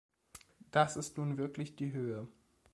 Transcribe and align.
Das 0.71 0.97
ist 0.97 1.19
nun 1.19 1.37
wirklich 1.37 1.75
die 1.75 1.91
Höhe! 1.93 2.27